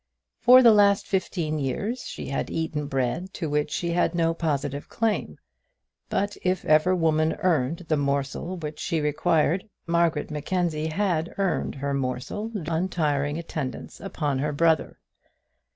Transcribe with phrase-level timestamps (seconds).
[0.39, 4.89] For the last fifteen years she had eaten bread to which she had no positive
[4.89, 5.37] claim;
[6.09, 11.93] but if ever woman earned the morsel which she required, Margaret Mackenzie had earned her
[11.93, 14.97] morsel during her untiring attendance upon her brother.